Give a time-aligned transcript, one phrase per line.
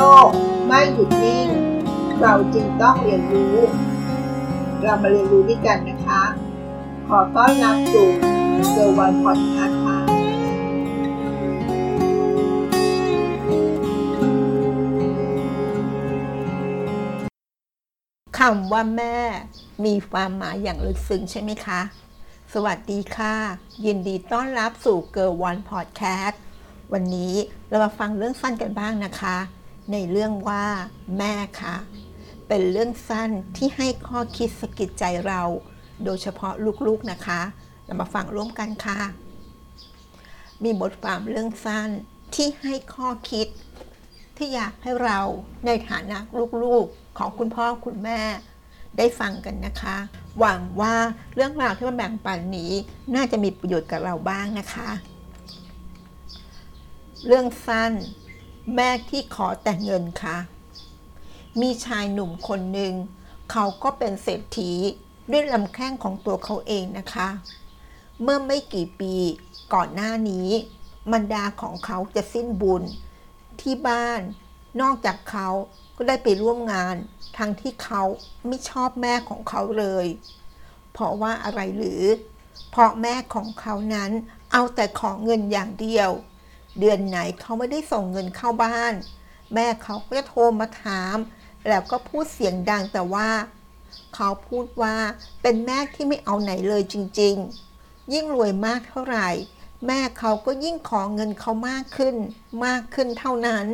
[0.00, 0.28] โลก
[0.66, 1.48] ไม่หยุดนิ่ง
[2.20, 3.56] เราจึงต้องเรียนรู้
[4.82, 6.22] เรามาเรียนรู้ด้วยกันนะคะ
[7.08, 8.08] ขอต้อนรับสู่
[8.70, 9.98] เซอร์วันพอดแคสต์ค่ะ
[18.38, 19.16] คำว่าแม่
[19.84, 21.80] มีความหมายอย่างลึกซึ้งใช่ไหมคะ
[22.52, 23.34] สวัสดีค่ะ
[23.84, 26.40] ยินดีต้อนรับสู่เกิร์ลวันพอดแคสต์
[26.92, 27.34] วันนี้
[27.68, 29.36] เรามาฟังเรื่องสั้นกันบ้างนะคะ
[29.92, 30.64] ในเรื่องว่า
[31.18, 31.76] แม่คะ
[32.48, 35.42] เป็นเรื่องสั้นที่ให้ข้อคิดสกิดใจเรา
[36.04, 36.52] โดยเฉพาะ
[36.86, 37.40] ลูกๆนะคะ
[37.84, 39.00] เรามาฟังร่วมกันค่ะ
[40.62, 41.88] มีบทความเรื่องสั้น
[42.34, 43.46] ที่ให้ข้อคิด
[44.36, 45.18] ที่อยากให้เรา
[45.66, 46.18] ในฐานะ
[46.62, 48.20] ลูกๆของคุณพ่อคุณแม่
[48.98, 49.96] ได้ฟังกันนะคะ
[50.38, 50.94] หวังว่า
[51.34, 52.72] เรื่องราวที่มาแบ่งปันนี้
[53.14, 54.90] น่าจะมีประโยชน์กับเราบ้างนะคะ
[57.26, 57.92] เรื่องสั้น
[58.74, 60.36] แม่ที่ขอแต่เงินค่ะ
[61.60, 62.94] มีชายหนุ่มคนหนึ่ง
[63.50, 64.72] เขาก็เป็นเศรษฐี
[65.30, 67.28] ด้วยลำแข้งของตัวเขาเองนะคะ
[68.22, 69.14] เมื่อไม่กี่ปี
[69.74, 70.48] ก่อนหน้านี้
[71.10, 72.82] มันดาของเขาจะสิ้นบุญ
[73.60, 74.20] ที่บ้าน
[74.80, 75.48] นอกจากเขา
[75.96, 76.96] ก็ได้ไปร่วมงาน
[77.38, 78.02] ทั้งที่เขา
[78.46, 80.06] ไม่ชอบแม่ของเขาเลย
[80.92, 82.02] เพราะว่าอะไรหรือ
[82.70, 84.10] เพราะแม่ของเขานั้น
[84.52, 86.10] เอาแต่ของเงินอย่างเดียว
[86.78, 88.94] เดือนไหนเขาไม่ได้ส่งเงินเข้าบ้าน
[89.54, 91.16] แม่เขาก็จะโทรมาถาม
[91.68, 93.30] แล้วก็พูดเสียงดังแต่ว่า
[94.14, 94.96] เขาพูดว่า
[95.42, 97.36] เป็นแม่ที่ไม่เอาไหนเลยจริง
[97.74, 99.28] ๆ ยิ่งรวยมากเท่าไหร่
[99.86, 102.16] แม่เขาก็ยิ่งขอเงินเขามากขึ้น
[102.66, 103.66] มากขึ้นเท่านั้น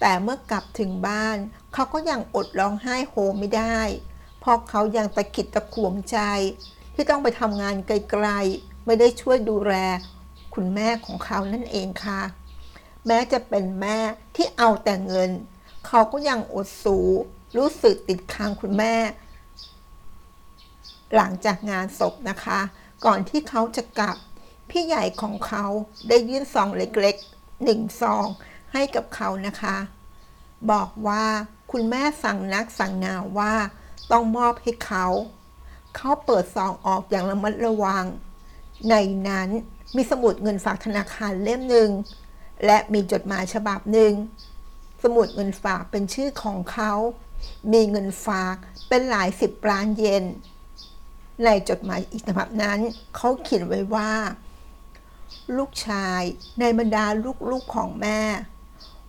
[0.00, 1.36] แต่เมื่อกลับถึงบ้าน
[1.72, 3.78] เขาก็ยังอดร้องไห้โฮไม่ได้
[4.40, 6.18] เพราะเขายังตะกิดตะขวงใจ
[6.94, 9.74] ที่ต้องไปทำงานไกลๆ ไม่ได้ช่วยดูแล
[10.54, 12.20] คุณแม่ของเขานั่นเองค่ะ
[13.06, 13.98] แม้จะเป็นแม่
[14.36, 15.30] ที่เอาแต่เงิน
[15.86, 16.98] เขาก็ยังอดสู
[17.56, 18.94] รู้สึกติดค้างคุณแม่
[21.16, 22.60] หลังจากงานศพนะคะ
[23.04, 24.16] ก่อนที่เขาจะกลับ
[24.70, 25.64] พี่ใหญ่ของเขา
[26.08, 28.26] ได้ยื่นซองเล็กๆหนึ่งซอง
[28.72, 29.76] ให้กับเขานะคะ
[30.70, 31.24] บอกว่า
[31.72, 33.54] คุณแม่สั่งนักสั่งนาว่า
[34.10, 35.06] ต้องมอบให้เขา
[35.96, 38.04] เขาเปิดซองออกอย่างระมัดระวัง
[38.90, 38.94] ใน
[39.28, 39.48] นั้น
[39.96, 41.90] มีสมุดเงินฝากธนาคารเล่มหนึ่ง
[42.66, 44.12] และมีจดหมายฉบับหนึ่ง
[45.02, 46.92] สมุดเงินฝากเป็นชื่อของเขา
[47.72, 48.56] มีเงินฝาก
[48.88, 50.24] เป็นหลายสิบล้านเยน
[51.44, 52.78] ในจดหมายอีกฉบับนั้น
[53.16, 54.12] เขาเขียนไว้ว่า
[55.56, 56.22] ลูกชาย
[56.60, 57.06] ในบรรดา
[57.50, 58.20] ลูกๆของแม่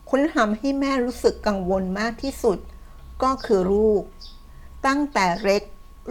[0.10, 2.58] คุณทำให้แม่รู้สึกกังวลมากที่สุด
[3.24, 4.04] ก็คือลูก
[4.88, 5.64] ตั้งแต่เล็ก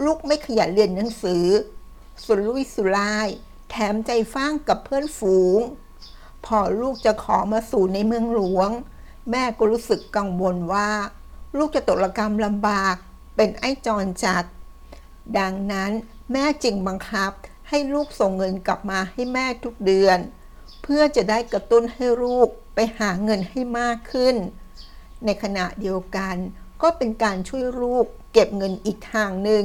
[0.05, 1.45] ลูกไม่ขยันเรียนหนังสือ
[2.23, 3.29] สุรุ่ยสุร่าย
[3.75, 5.59] แถมใจฟ้างกับเพื่อนฝูง
[6.45, 8.69] พอลูกจะขอมาสู่ในเมืองหลวง
[9.31, 10.89] แม่ก็รู้สึกกังวลว่า
[11.57, 12.95] ลูกจะตกระกรรมลำบาก
[13.35, 14.43] เป็นไอ้จรจัด
[15.39, 15.91] ดังนั้น
[16.31, 17.31] แม่จึงบังคับ
[17.69, 20.17] ให้ลูกส่งเงินกลับมาให้แม่ทุกเดือน
[20.83, 24.35] เพื่อจะได้กระตุ้นให้ลูกไปหาเงินให้มากขึ้น
[25.25, 26.35] ในขณะเดียวกัน
[26.81, 29.63] ก็เป็นการช่วยลูกเก็บเงินอีกทางหนึ่ง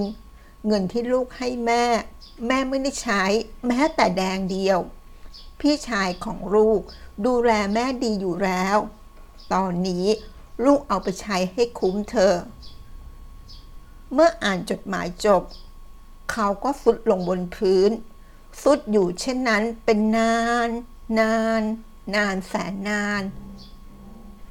[0.66, 1.84] เงินที่ลูกให้แม่
[2.46, 3.22] แม่ไม่ได้ใช้
[3.66, 4.78] แม้แต่แดงเดียว
[5.60, 6.80] พี่ชายของลูก
[7.26, 8.76] ดูแลแม่ดีอยู่แล้ว
[9.52, 10.06] ตอนนี้
[10.64, 12.34] ลูกเอาไปใช้ให้คุ้มเธอ
[14.12, 15.42] เมื่ออ่านจดหมายจบ
[16.32, 17.90] เขาก็สุดลงบนพื้น
[18.62, 20.36] สุดอยู่เช่นนั้นเป็นนา
[20.66, 20.69] น
[21.20, 21.62] นาน
[22.14, 23.22] นานแสนนาน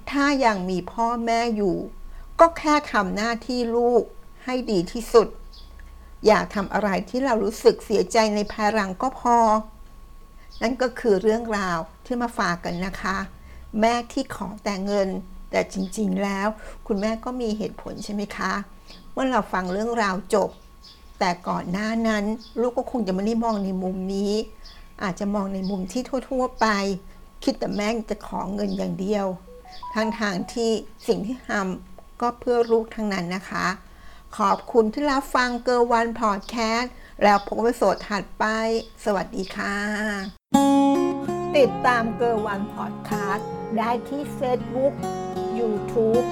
[0.10, 1.78] ถ้ายังมีพ่อแม่อยู่
[2.40, 4.04] ก็แค่ทำหน้าที่ลูก
[4.44, 5.28] ให้ดีที่สุด
[6.26, 9.38] อย่าทำอะไรที่เรารู้สึกเสียใจในภายหลังก็พอ
[10.62, 13.18] นั่นก็คือเรื่องราวที่มาฝากกันนะคะ
[13.80, 15.10] แม่ที่ขอแต่เงิน
[15.52, 16.48] แต่จริงๆแล้ว
[16.88, 18.54] คุณแม่ก็มีเหตุผลใช่ไหมคะ
[19.12, 20.50] เมื่อเราฟังเรื่องราวจบ
[21.20, 22.24] แต่ก่อนหน้านั้น
[22.62, 24.34] ลูกก็คงจะไม่ได้มองในมุมนี้
[25.04, 26.68] อาจจะมองในมุมที่ทั่ว ๆ ไป
[27.44, 29.26] คิดแต่แม่จะขอเงินอย่างเดียว
[29.94, 30.70] ทางทางที่
[31.08, 33.66] สิ่งที่ทำก็เพื่อลูกทั้งนั้นนะคะ
[34.36, 36.94] ขอบคุณที่รับฟังเกอร์วันพอดแคสต์
[37.24, 38.46] แล้วพบกันโสดถัดไป
[39.04, 39.76] สวัสดีค่ะ
[41.58, 43.48] ติดตามเกอร์วันพอดแคสต์
[43.78, 44.94] ได้ที่ Facebook
[45.60, 46.26] YouTube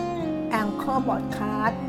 [0.50, 1.82] แองเกอร์บอดแคสต์